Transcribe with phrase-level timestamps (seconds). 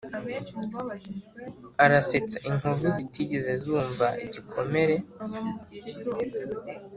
[1.83, 4.95] arasetsa inkovu zitigeze zumva igikomere.